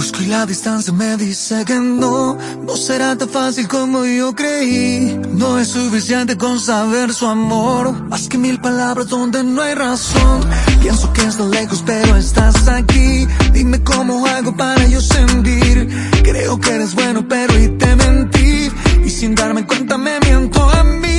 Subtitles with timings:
[0.00, 5.20] Busco y la distancia me dice que no, no será tan fácil como yo creí.
[5.34, 10.40] No es suficiente con saber su amor, más que mil palabras donde no hay razón.
[10.80, 13.28] Pienso que estás lejos pero estás aquí.
[13.52, 15.86] Dime cómo hago para yo sentir.
[16.22, 18.70] Creo que eres bueno pero y te mentí.
[19.04, 21.09] Y sin darme cuenta me miento a mí.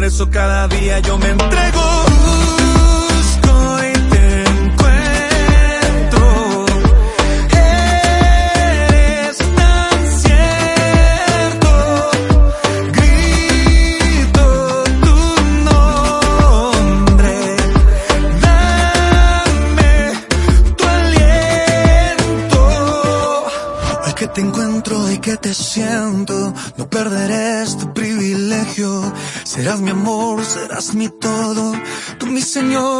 [0.00, 1.99] por eso cada día yo me entrego.
[29.60, 31.74] Serás mi amor, serás mi todo,
[32.18, 32.99] tú mi Señor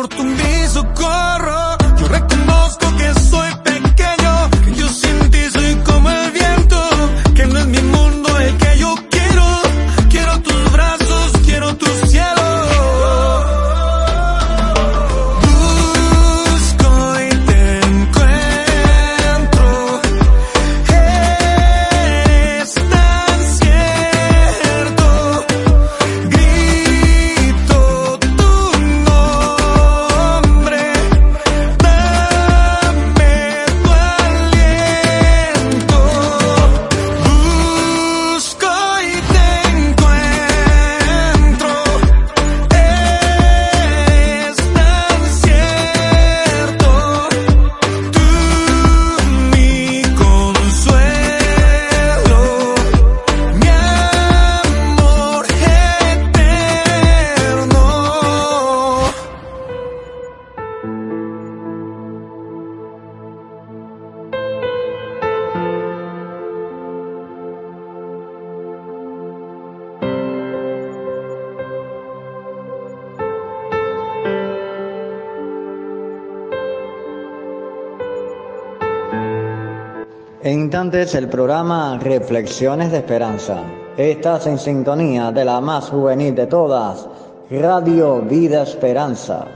[80.72, 83.60] el programa Reflexiones de Esperanza.
[83.96, 87.08] Estás en sintonía de la más juvenil de todas,
[87.50, 89.48] Radio Vida Esperanza,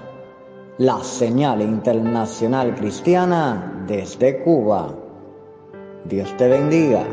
[0.78, 4.92] la señal internacional cristiana desde Cuba.
[6.04, 7.04] Dios te bendiga.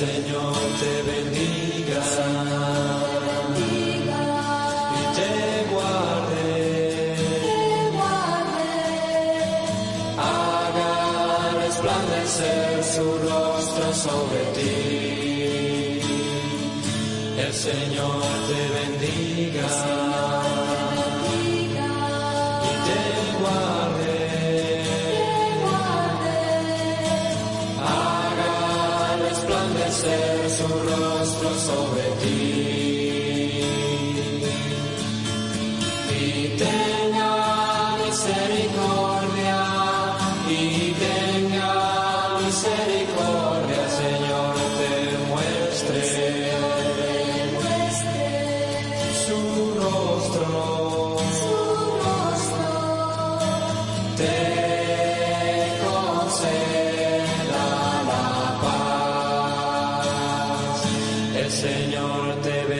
[0.00, 2.02] Señor te bendiga.
[4.96, 5.34] Y te
[5.70, 7.16] guarde.
[10.16, 10.94] Haga
[11.64, 14.80] resplandecer su rostro sobre ti.
[17.36, 18.39] El Señor
[61.50, 62.79] Señor te bendiga.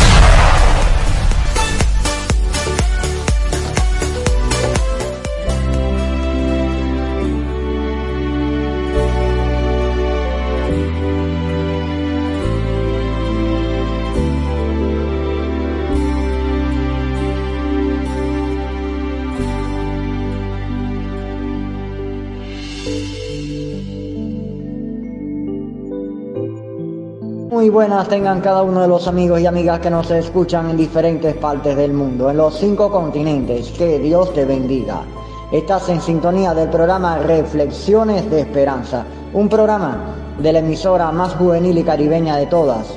[27.71, 31.77] Buenas tengan cada uno de los amigos y amigas que nos escuchan en diferentes partes
[31.77, 33.69] del mundo, en los cinco continentes.
[33.69, 35.03] Que Dios te bendiga.
[35.53, 41.77] Estás en sintonía del programa Reflexiones de Esperanza, un programa de la emisora más juvenil
[41.77, 42.87] y caribeña de todas,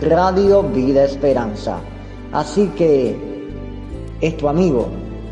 [0.00, 1.78] Radio Vida Esperanza.
[2.32, 3.18] Así que
[4.20, 4.86] es tu amigo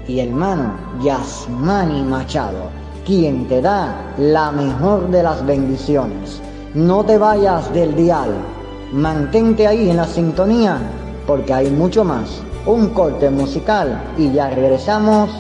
[0.09, 2.71] y hermano Yasmani Machado,
[3.07, 6.43] quien te da la mejor de las bendiciones.
[6.75, 8.58] No te vayas del dial
[8.93, 10.79] Mantente ahí en la sintonía
[11.27, 12.43] porque hay mucho más.
[12.65, 15.31] Un corte musical y ya regresamos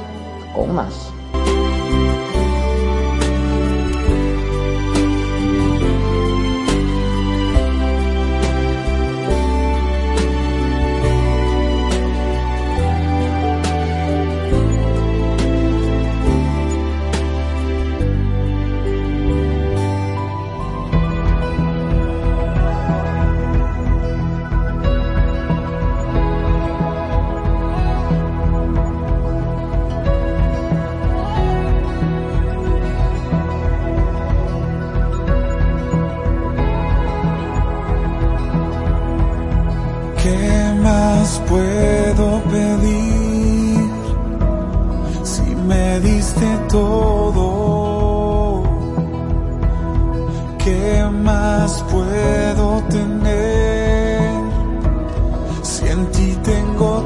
[0.55, 1.11] con más.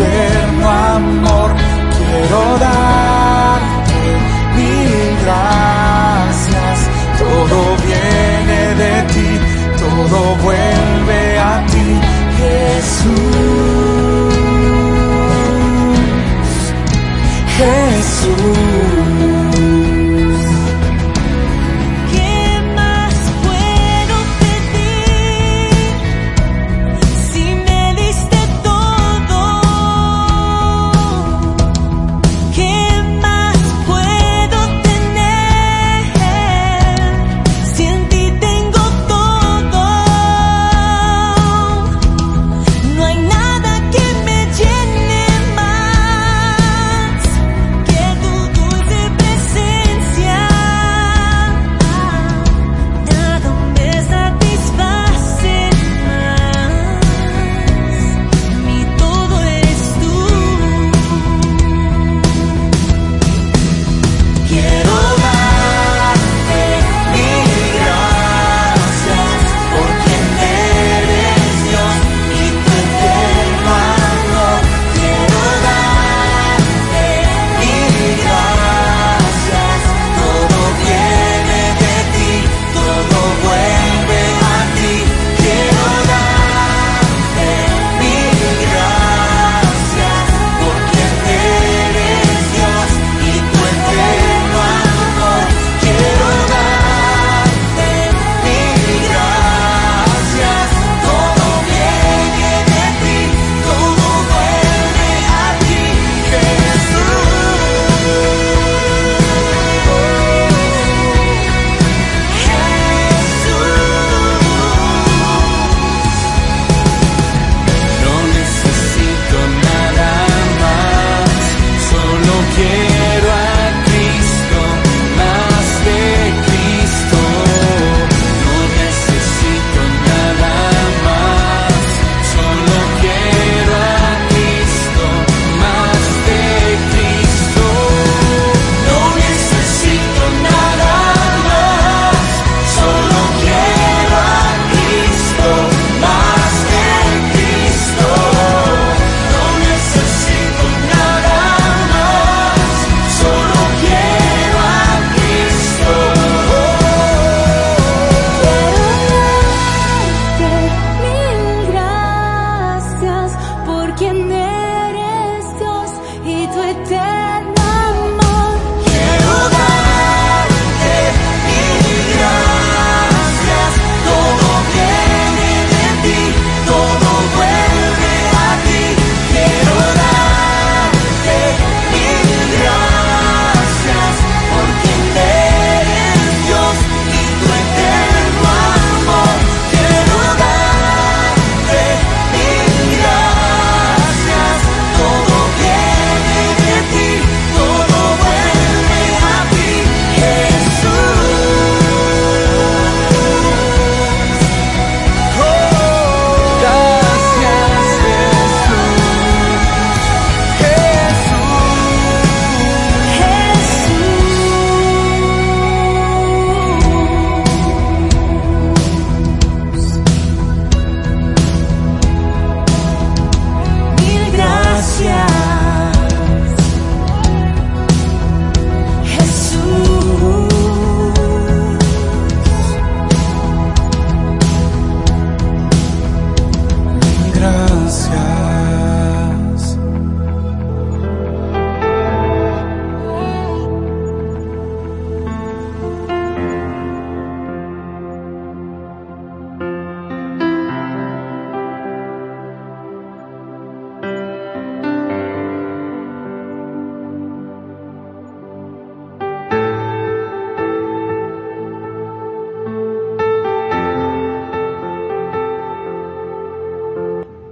[0.00, 1.50] eterno amor.
[1.96, 4.02] Quiero darte
[4.56, 6.76] mil gracias.
[7.18, 9.30] Todo viene de ti,
[9.78, 11.88] todo vuelve a ti,
[12.38, 13.10] Jesús.
[17.56, 19.09] Jesús.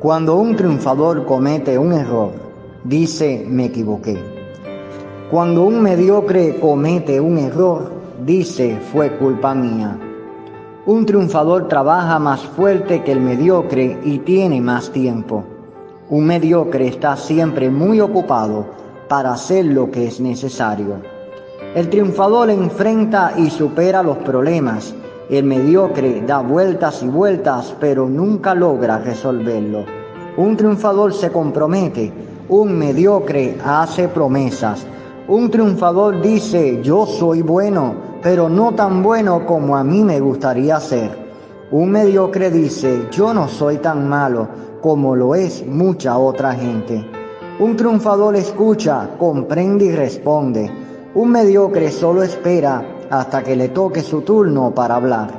[0.08, 2.30] Cuando un triunfador comete un error,
[2.82, 4.16] dice me equivoqué.
[5.30, 7.92] Cuando un mediocre comete un error,
[8.24, 9.98] dice fue culpa mía.
[10.86, 15.44] Un triunfador trabaja más fuerte que el mediocre y tiene más tiempo.
[16.08, 18.64] Un mediocre está siempre muy ocupado
[19.10, 21.02] para hacer lo que es necesario.
[21.74, 24.94] El triunfador enfrenta y supera los problemas.
[25.28, 29.97] El mediocre da vueltas y vueltas, pero nunca logra resolverlo.
[30.38, 32.12] Un triunfador se compromete,
[32.48, 34.86] un mediocre hace promesas.
[35.26, 37.92] Un triunfador dice, yo soy bueno,
[38.22, 41.10] pero no tan bueno como a mí me gustaría ser.
[41.72, 44.46] Un mediocre dice, yo no soy tan malo
[44.80, 47.04] como lo es mucha otra gente.
[47.58, 50.70] Un triunfador escucha, comprende y responde.
[51.16, 52.80] Un mediocre solo espera
[53.10, 55.30] hasta que le toque su turno para hablar.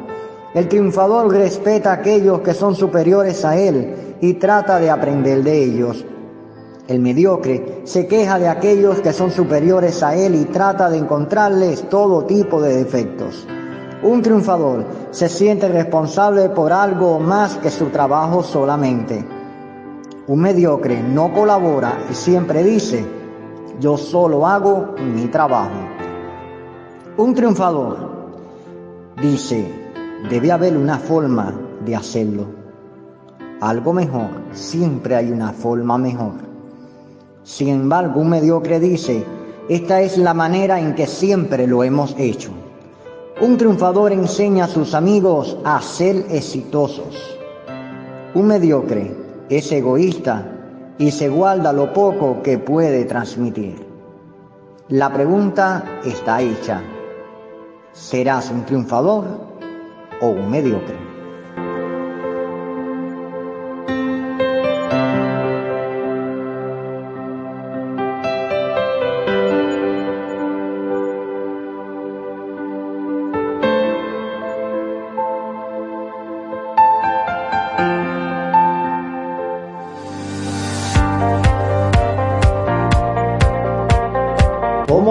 [0.53, 5.63] El triunfador respeta a aquellos que son superiores a él y trata de aprender de
[5.63, 6.05] ellos.
[6.87, 11.87] El mediocre se queja de aquellos que son superiores a él y trata de encontrarles
[11.87, 13.45] todo tipo de defectos.
[14.01, 19.23] Un triunfador se siente responsable por algo más que su trabajo solamente.
[20.27, 23.05] Un mediocre no colabora y siempre dice,
[23.79, 25.77] yo solo hago mi trabajo.
[27.17, 28.09] Un triunfador
[29.21, 29.71] dice,
[30.29, 31.53] debe haber una forma
[31.85, 32.58] de hacerlo.
[33.61, 36.31] Algo mejor, siempre hay una forma mejor.
[37.43, 39.25] Sin embargo, un mediocre dice,
[39.67, 42.51] esta es la manera en que siempre lo hemos hecho.
[43.41, 47.37] Un triunfador enseña a sus amigos a ser exitosos.
[48.33, 49.13] Un mediocre
[49.49, 50.45] es egoísta
[50.97, 53.85] y se guarda lo poco que puede transmitir.
[54.87, 56.81] La pregunta está hecha.
[57.91, 59.25] ¿Serás un triunfador
[60.21, 61.08] o un mediocre?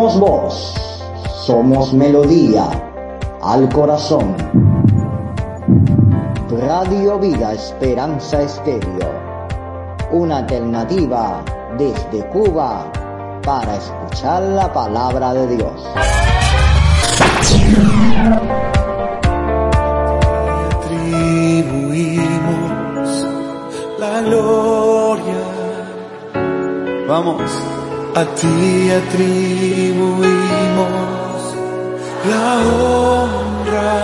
[0.09, 0.75] Somos voz,
[1.45, 2.65] somos melodía
[3.43, 4.35] al corazón.
[6.67, 9.13] Radio Vida Esperanza Estéreo,
[10.11, 11.43] una alternativa
[11.77, 12.91] desde Cuba
[13.45, 15.87] para escuchar la palabra de Dios.
[20.71, 22.17] Atribuimos
[23.99, 25.43] la gloria.
[27.07, 27.78] Vamos.
[28.15, 30.25] A ti atribuimos
[32.29, 33.95] la honra,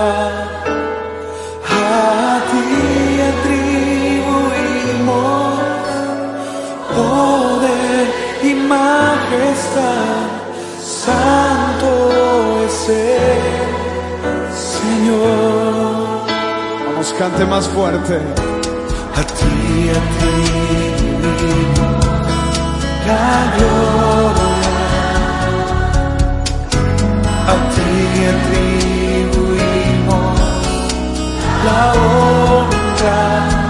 [1.65, 2.67] a ti
[3.33, 4.35] atribuimos
[6.95, 8.07] poder
[8.43, 10.29] y majestad,
[10.81, 11.91] santo
[12.67, 13.43] es el
[14.55, 16.23] Señor.
[16.87, 18.17] Vamos, cante más fuerte.
[19.17, 20.84] A ti atribuimos
[23.07, 24.73] la gloria.
[27.53, 27.91] A ti
[28.33, 29.61] atribuimos
[31.65, 33.64] la honra.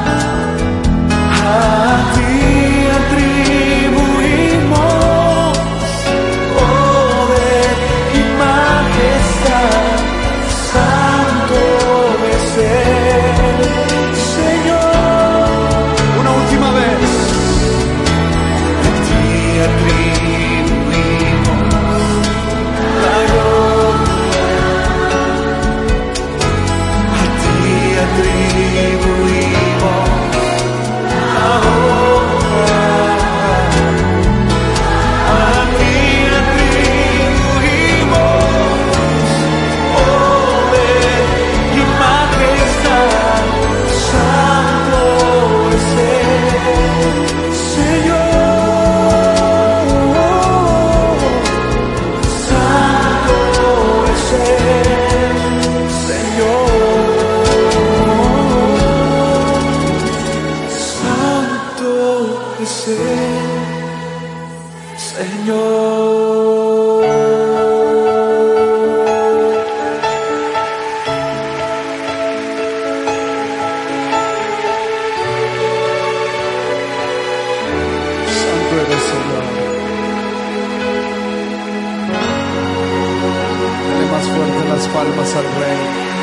[84.89, 86.15] palmas al Rey.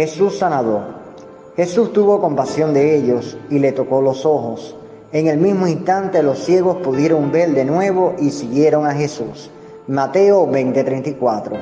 [0.00, 0.80] Jesús sanador.
[1.56, 4.74] Jesús tuvo compasión de ellos y le tocó los ojos.
[5.12, 9.50] En el mismo instante los ciegos pudieron ver de nuevo y siguieron a Jesús.
[9.88, 11.56] Mateo 20:34.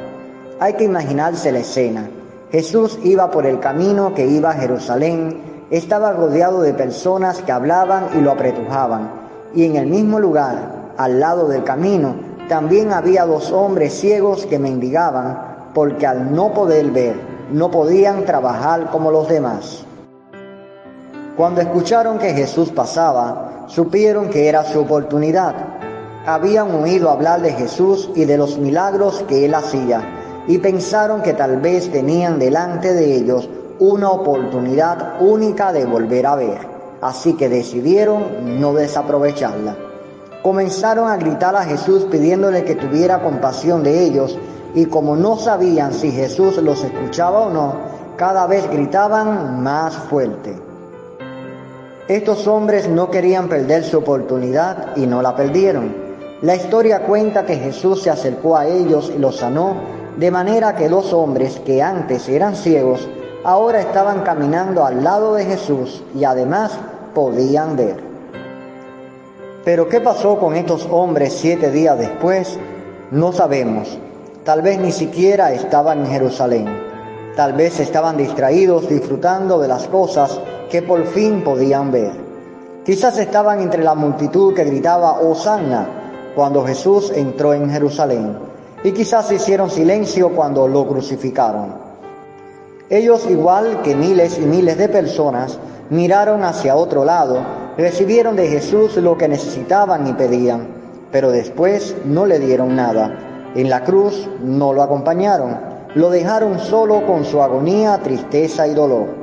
[0.60, 2.10] Hay que imaginarse la escena.
[2.52, 8.08] Jesús iba por el camino que iba a Jerusalén, estaba rodeado de personas que hablaban
[8.18, 9.10] y lo apretujaban,
[9.54, 12.16] y en el mismo lugar, al lado del camino,
[12.50, 17.16] también había dos hombres ciegos que mendigaban, porque al no poder ver,
[17.50, 19.86] no podían trabajar como los demás.
[21.38, 25.54] Cuando escucharon que Jesús pasaba, supieron que era su oportunidad.
[26.26, 30.02] Habían oído hablar de Jesús y de los milagros que él hacía,
[30.48, 33.48] y pensaron que tal vez tenían delante de ellos
[33.78, 36.58] una oportunidad única de volver a ver,
[37.02, 39.76] así que decidieron no desaprovecharla.
[40.42, 44.36] Comenzaron a gritar a Jesús pidiéndole que tuviera compasión de ellos,
[44.74, 47.74] y como no sabían si Jesús los escuchaba o no,
[48.16, 50.66] cada vez gritaban más fuerte.
[52.08, 55.94] Estos hombres no querían perder su oportunidad y no la perdieron.
[56.40, 59.76] La historia cuenta que Jesús se acercó a ellos y los sanó,
[60.16, 63.06] de manera que dos hombres que antes eran ciegos,
[63.44, 66.72] ahora estaban caminando al lado de Jesús y además
[67.14, 67.96] podían ver.
[69.66, 72.58] Pero ¿qué pasó con estos hombres siete días después?
[73.10, 73.98] No sabemos.
[74.44, 76.68] Tal vez ni siquiera estaban en Jerusalén.
[77.36, 80.40] Tal vez estaban distraídos disfrutando de las cosas
[80.70, 82.12] que por fin podían ver.
[82.84, 88.38] Quizás estaban entre la multitud que gritaba Hosanna cuando Jesús entró en Jerusalén
[88.84, 91.88] y quizás hicieron silencio cuando lo crucificaron.
[92.90, 95.58] Ellos, igual que miles y miles de personas,
[95.90, 97.40] miraron hacia otro lado,
[97.76, 100.68] recibieron de Jesús lo que necesitaban y pedían,
[101.12, 103.50] pero después no le dieron nada.
[103.54, 105.58] En la cruz no lo acompañaron,
[105.94, 109.17] lo dejaron solo con su agonía, tristeza y dolor.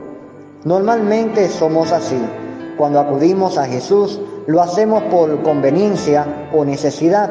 [0.66, 2.18] Normalmente somos así.
[2.76, 7.30] Cuando acudimos a Jesús, lo hacemos por conveniencia o necesidad.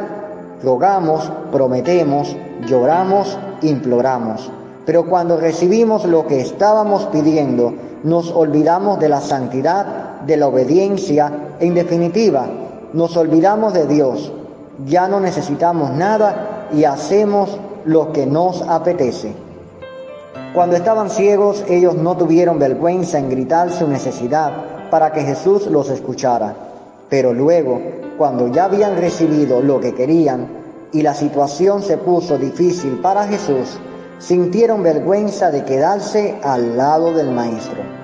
[0.63, 2.37] Rogamos, prometemos,
[2.69, 4.53] lloramos, imploramos.
[4.87, 11.57] Pero cuando recibimos lo que estábamos pidiendo, nos olvidamos de la santidad, de la obediencia,
[11.59, 12.47] en definitiva,
[12.93, 14.33] nos olvidamos de Dios.
[14.87, 19.44] Ya no necesitamos nada y hacemos lo que nos apetece.
[20.55, 25.91] Cuando estaban ciegos, ellos no tuvieron vergüenza en gritar su necesidad para que Jesús los
[25.91, 26.55] escuchara.
[27.09, 27.81] Pero luego,
[28.17, 30.47] cuando ya habían recibido lo que querían
[30.93, 33.81] y la situación se puso difícil para Jesús,
[34.21, 38.04] sintieron vergüenza de quedarse al lado del Maestro.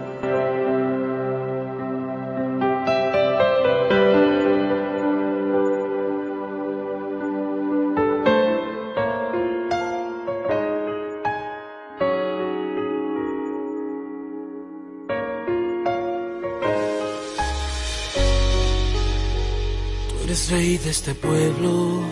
[20.51, 22.03] Rey de este pueblo,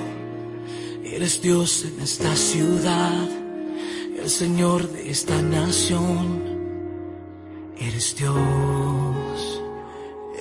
[1.04, 3.28] eres Dios en esta ciudad,
[4.16, 6.44] el Señor de esta nación,
[7.76, 9.62] eres Dios,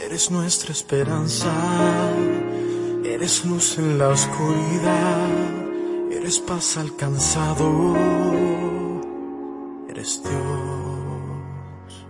[0.05, 1.51] eres nuestra esperanza,
[3.03, 5.29] eres luz en la oscuridad,
[6.11, 7.95] eres paz alcanzado,
[9.89, 12.05] eres Dios.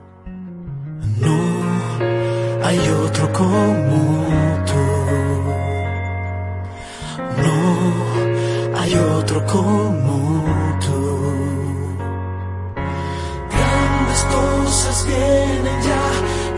[1.21, 1.37] No
[2.61, 4.46] hay otro como
[9.45, 11.31] como tú.
[13.51, 16.05] Grandes cosas vienen ya,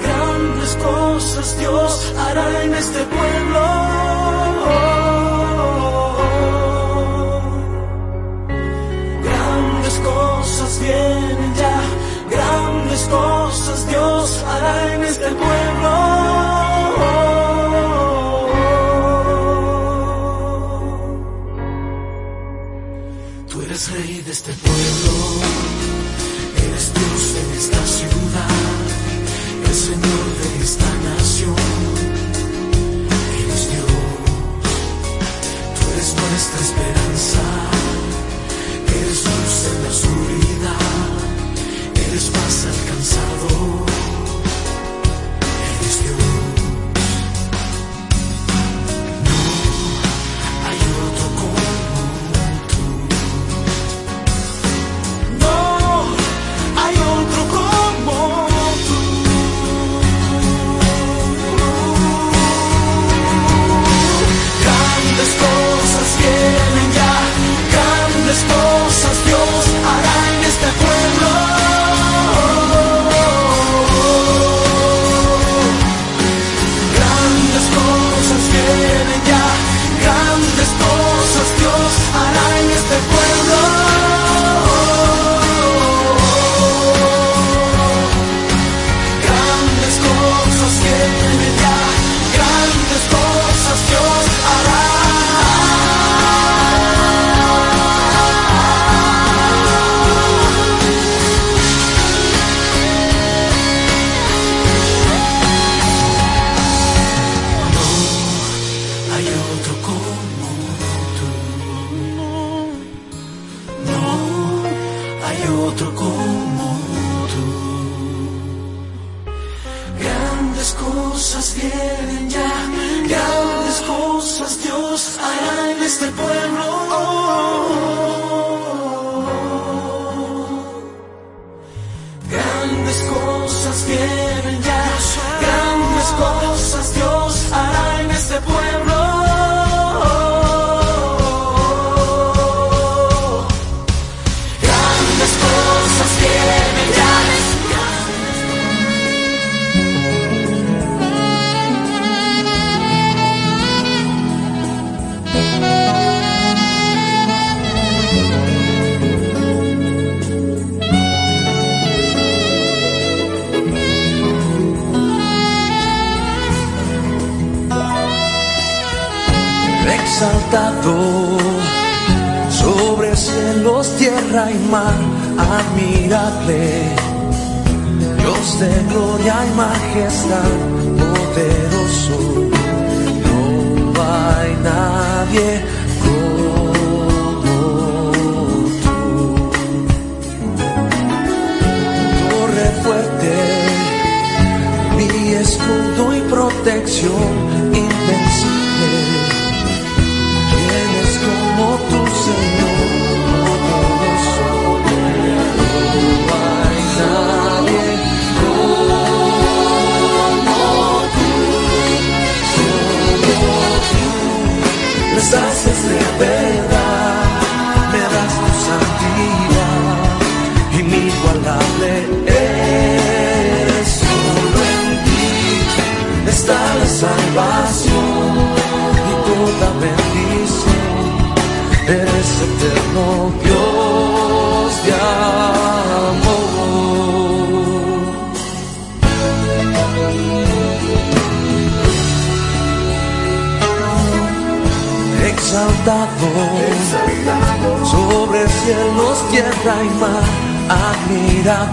[0.02, 3.89] grandes cosas Dios hará en este pueblo.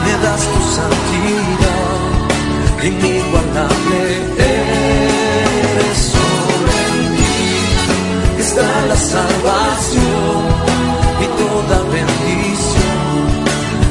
[0.04, 2.00] me das tu santidad,
[2.82, 4.02] inigualable
[4.36, 6.80] eres sobre
[7.14, 10.42] mí, está la salvación
[11.24, 13.04] y toda bendición,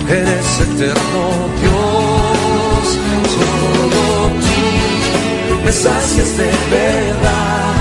[0.09, 1.23] eres eterno
[1.61, 2.85] Dios,
[3.35, 4.03] solo
[5.47, 7.73] tú me sacias de verdad,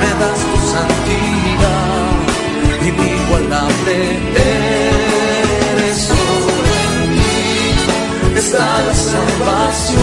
[0.00, 2.12] me das tu santidad,
[2.82, 3.96] inigualable
[4.36, 4.49] eres.
[8.50, 10.00] está la salvación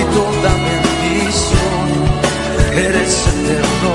[0.00, 1.88] y toda bendición.
[2.72, 3.92] Eres eterno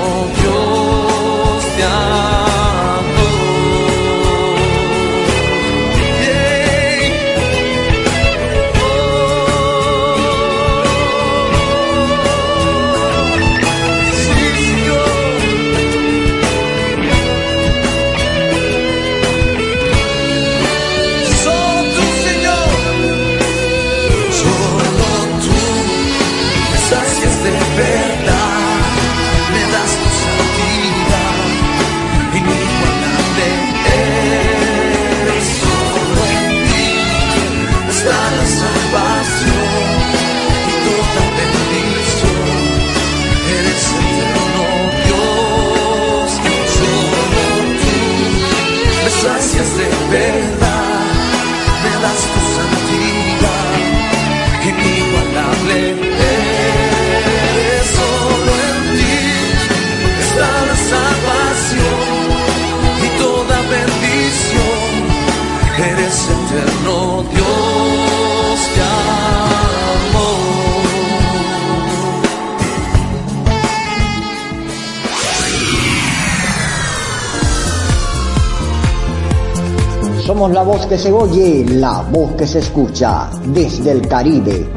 [80.34, 84.68] Somos la voz que se oye, la voz que se escucha desde el Caribe,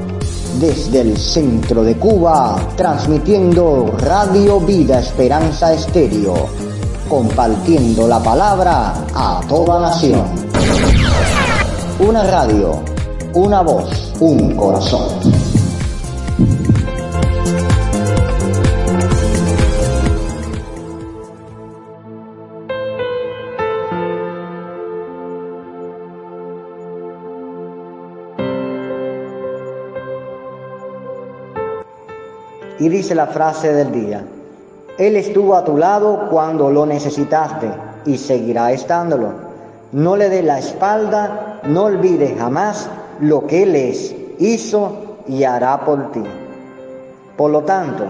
[0.60, 6.36] desde el centro de Cuba, transmitiendo Radio Vida Esperanza Estéreo,
[7.10, 10.26] compartiendo la palabra a toda nación.
[12.08, 12.80] Una radio,
[13.34, 15.37] una voz, un corazón.
[32.80, 34.24] Y dice la frase del día,
[34.98, 37.70] Él estuvo a tu lado cuando lo necesitaste
[38.06, 39.32] y seguirá estándolo.
[39.92, 45.84] No le dé la espalda, no olvides jamás lo que Él es, hizo y hará
[45.86, 46.24] por ti.
[47.36, 48.06] Por lo tanto,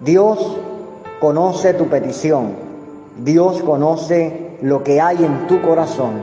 [0.00, 0.56] Dios
[1.20, 2.54] conoce tu petición,
[3.18, 6.22] Dios conoce lo que hay en tu corazón.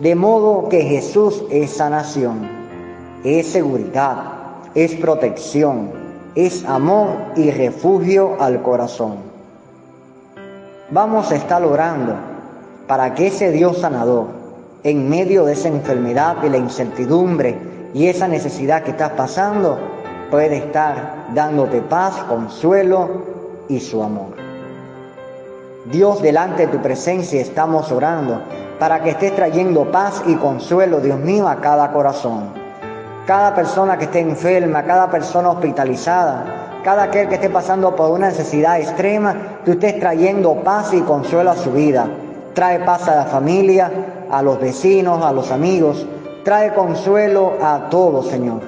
[0.00, 2.48] De modo que Jesús es sanación,
[3.24, 4.16] es seguridad,
[4.74, 6.07] es protección,
[6.38, 9.16] es amor y refugio al corazón.
[10.88, 12.14] Vamos a estar orando
[12.86, 14.26] para que ese Dios sanador,
[14.84, 17.58] en medio de esa enfermedad y la incertidumbre
[17.92, 19.80] y esa necesidad que estás pasando,
[20.30, 23.08] pueda estar dándote paz, consuelo
[23.68, 24.36] y su amor.
[25.90, 28.40] Dios, delante de tu presencia estamos orando
[28.78, 32.67] para que estés trayendo paz y consuelo, Dios mío, a cada corazón
[33.28, 38.28] cada persona que esté enferma, cada persona hospitalizada, cada aquel que esté pasando por una
[38.28, 42.08] necesidad extrema, tú estés trayendo paz y consuelo a su vida.
[42.54, 43.90] Trae paz a la familia,
[44.30, 46.06] a los vecinos, a los amigos.
[46.42, 48.62] Trae consuelo a todos, Señor.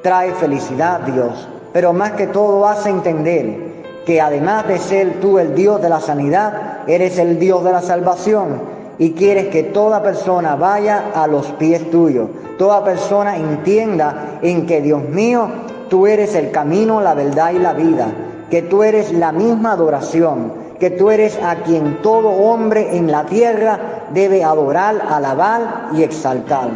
[0.00, 1.48] Trae felicidad, Dios.
[1.72, 5.98] Pero más que todo hace entender que además de ser tú el Dios de la
[5.98, 8.62] sanidad, eres el Dios de la salvación
[8.96, 12.28] y quieres que toda persona vaya a los pies tuyos.
[12.58, 15.48] Toda persona entienda en que Dios mío,
[15.88, 18.06] tú eres el camino, la verdad y la vida.
[18.50, 20.52] Que tú eres la misma adoración.
[20.78, 26.68] Que tú eres a quien todo hombre en la tierra debe adorar, alabar y exaltar.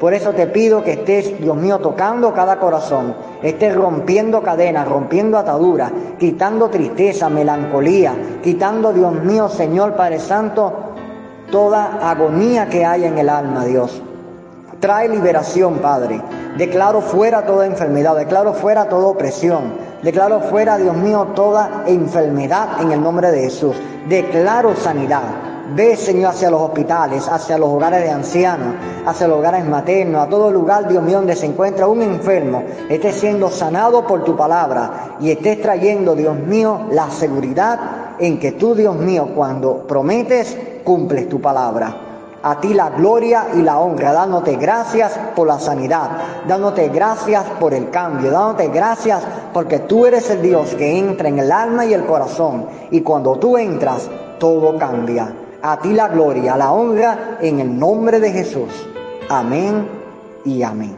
[0.00, 5.38] Por eso te pido que estés, Dios mío, tocando cada corazón, estés rompiendo cadenas, rompiendo
[5.38, 10.70] ataduras, quitando tristeza, melancolía, quitando, Dios mío, Señor Padre Santo,
[11.50, 14.02] toda agonía que haya en el alma, Dios.
[14.80, 16.20] Trae liberación, Padre.
[16.58, 22.92] Declaro fuera toda enfermedad, declaro fuera toda opresión, declaro fuera, Dios mío, toda enfermedad en
[22.92, 23.76] el nombre de Jesús.
[24.08, 25.22] Declaro sanidad.
[25.74, 30.28] Ve, Señor, hacia los hospitales, hacia los hogares de ancianos, hacia los hogares maternos, a
[30.28, 35.16] todo lugar, Dios mío, donde se encuentra un enfermo, esté siendo sanado por tu palabra
[35.20, 37.78] y estés trayendo, Dios mío, la seguridad
[38.18, 42.05] en que tú, Dios mío, cuando prometes, cumples tu palabra.
[42.46, 46.10] A ti la gloria y la honra, dándote gracias por la sanidad,
[46.46, 49.20] dándote gracias por el cambio, dándote gracias
[49.52, 52.66] porque tú eres el Dios que entra en el alma y el corazón.
[52.92, 55.34] Y cuando tú entras, todo cambia.
[55.60, 58.70] A ti la gloria, la honra, en el nombre de Jesús.
[59.28, 59.88] Amén
[60.44, 60.94] y amén.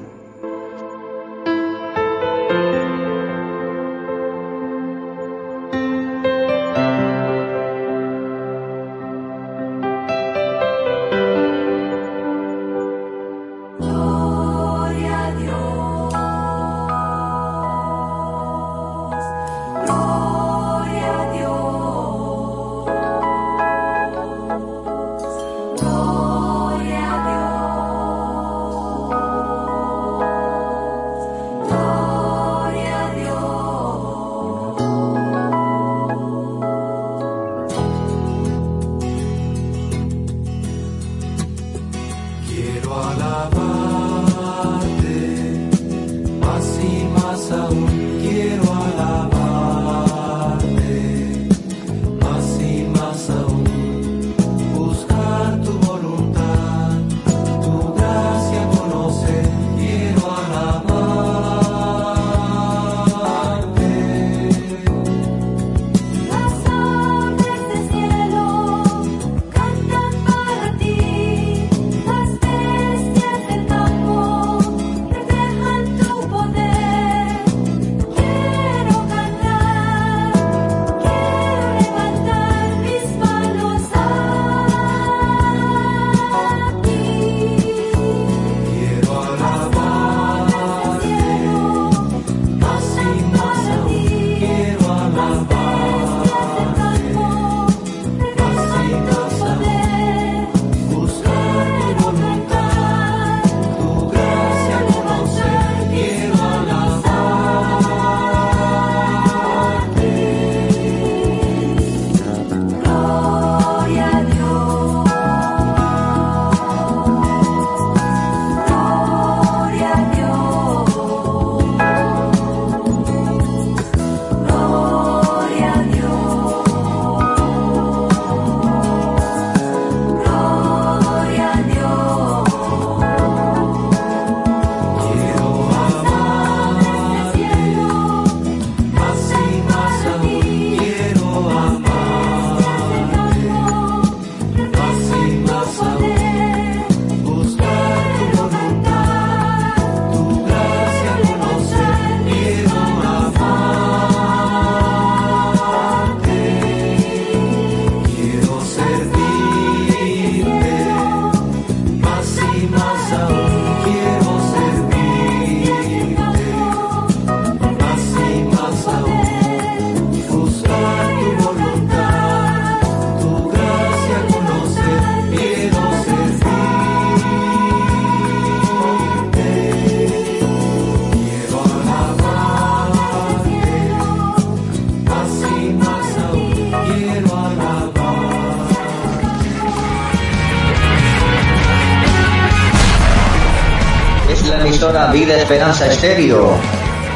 [195.48, 196.58] Esperanza Estéreo,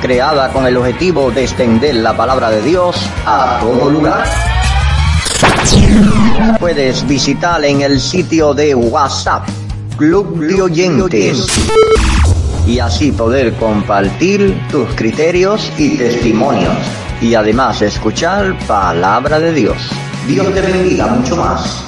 [0.00, 4.24] creada con el objetivo de extender la palabra de Dios a todo lugar.
[6.58, 9.46] Puedes visitar en el sitio de WhatsApp,
[9.98, 11.46] Club de Oyentes,
[12.66, 16.72] y así poder compartir tus criterios y testimonios,
[17.20, 19.76] y además escuchar palabra de Dios.
[20.26, 21.84] Dios te bendiga mucho más.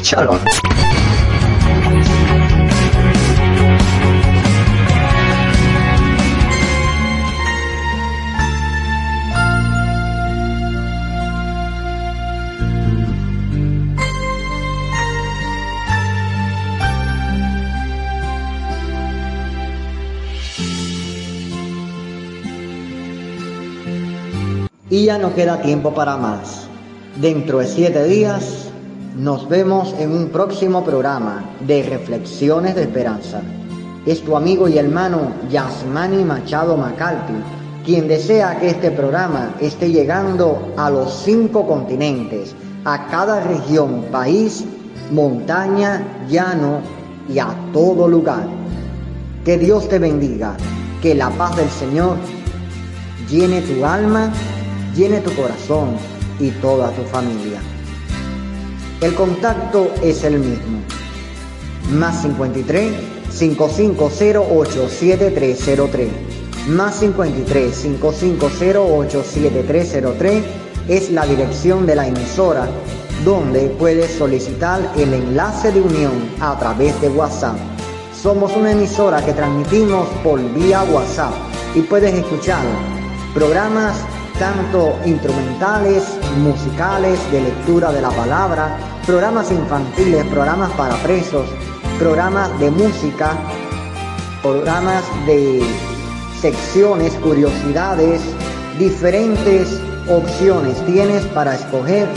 [0.00, 0.38] Shalom.
[24.90, 26.66] Y ya no queda tiempo para más.
[27.20, 28.70] Dentro de siete días
[29.16, 33.40] nos vemos en un próximo programa de Reflexiones de Esperanza.
[34.04, 37.34] Es tu amigo y hermano Yasmani Machado Macalti,
[37.84, 44.64] quien desea que este programa esté llegando a los cinco continentes, a cada región, país,
[45.12, 46.80] montaña, llano
[47.32, 48.48] y a todo lugar.
[49.44, 50.56] Que Dios te bendiga,
[51.00, 52.16] que la paz del Señor
[53.28, 54.32] llene tu alma
[55.00, 55.96] llene tu corazón
[56.38, 57.58] y toda tu familia.
[59.00, 60.80] El contacto es el mismo.
[61.92, 62.92] Más 53
[63.30, 66.08] 5508 7303.
[66.68, 70.44] Más 53 5508 7303
[70.88, 72.68] es la dirección de la emisora
[73.24, 77.56] donde puedes solicitar el enlace de unión a través de WhatsApp.
[78.22, 81.32] Somos una emisora que transmitimos por vía WhatsApp
[81.74, 82.62] y puedes escuchar
[83.32, 84.04] programas
[84.40, 86.02] tanto instrumentales,
[86.38, 88.74] musicales, de lectura de la palabra,
[89.06, 91.46] programas infantiles, programas para presos,
[91.98, 93.36] programas de música,
[94.42, 95.62] programas de
[96.40, 98.22] secciones, curiosidades,
[98.78, 99.78] diferentes
[100.08, 102.08] opciones tienes para escoger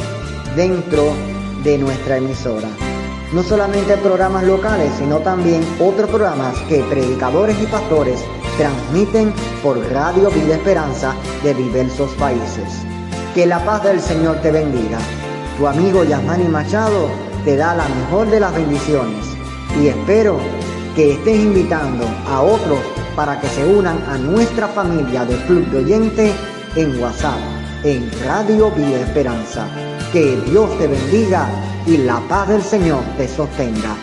[0.55, 1.11] dentro
[1.65, 2.69] de nuestra emisora.
[3.33, 8.23] No solamente programas locales, sino también otros programas que predicadores y pastores
[8.57, 12.85] transmiten por Radio Vida Esperanza de diversos países.
[13.33, 14.99] Que la paz del Señor te bendiga.
[15.57, 17.09] Tu amigo Yasmani Machado
[17.45, 19.25] te da la mejor de las bendiciones
[19.81, 20.37] y espero
[20.95, 22.79] que estés invitando a otros
[23.15, 26.33] para que se unan a nuestra familia de Club de Oyente
[26.75, 27.39] en WhatsApp,
[27.83, 29.67] en Radio Vida Esperanza.
[30.11, 31.49] Que Dios te bendiga
[31.87, 33.95] y la paz del Señor te sostenga.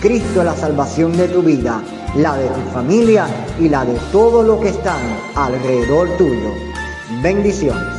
[0.00, 1.82] Cristo es la salvación de tu vida
[2.16, 3.26] la de tu familia
[3.58, 5.00] y la de todo lo que están
[5.34, 6.54] alrededor tuyo.
[7.22, 7.93] Bendiciones.